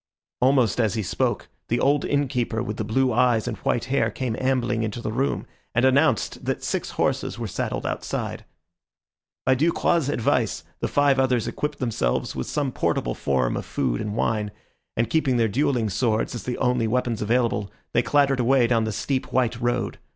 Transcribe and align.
Almost 0.41 0.79
as 0.79 0.95
he 0.95 1.03
spoke, 1.03 1.47
the 1.67 1.79
old 1.79 2.05
innkeeper 2.05 2.63
with 2.63 2.77
the 2.77 2.83
blue 2.83 3.13
eyes 3.13 3.47
and 3.47 3.55
white 3.57 3.85
hair 3.85 4.09
came 4.09 4.35
ambling 4.39 4.81
into 4.81 4.99
the 4.99 5.11
room, 5.11 5.45
and 5.75 5.85
announced 5.85 6.43
that 6.43 6.63
six 6.63 6.89
horses 6.97 7.37
were 7.37 7.45
saddled 7.45 7.85
outside. 7.85 8.43
By 9.45 9.53
Ducroix's 9.53 10.09
advice 10.09 10.63
the 10.79 10.87
five 10.87 11.19
others 11.19 11.47
equipped 11.47 11.77
themselves 11.77 12.35
with 12.35 12.47
some 12.47 12.71
portable 12.71 13.13
form 13.13 13.55
of 13.55 13.63
food 13.67 14.01
and 14.01 14.15
wine, 14.15 14.49
and 14.97 15.07
keeping 15.07 15.37
their 15.37 15.47
duelling 15.47 15.87
swords 15.87 16.33
as 16.33 16.45
the 16.45 16.57
only 16.57 16.87
weapons 16.87 17.21
available, 17.21 17.71
they 17.93 18.01
clattered 18.01 18.39
away 18.39 18.65
down 18.65 18.85
the 18.85 18.91
steep, 18.91 19.31
white 19.31 19.61
road. 19.61 19.99